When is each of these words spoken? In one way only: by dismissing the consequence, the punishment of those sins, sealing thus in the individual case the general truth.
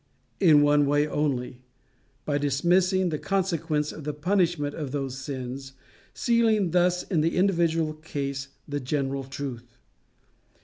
In 0.39 0.63
one 0.63 0.87
way 0.87 1.07
only: 1.07 1.59
by 2.25 2.39
dismissing 2.39 3.09
the 3.09 3.19
consequence, 3.19 3.91
the 3.95 4.15
punishment 4.15 4.73
of 4.73 4.89
those 4.91 5.15
sins, 5.15 5.73
sealing 6.11 6.71
thus 6.71 7.03
in 7.03 7.21
the 7.21 7.37
individual 7.37 7.93
case 7.93 8.47
the 8.67 8.79
general 8.79 9.23
truth. 9.25 9.77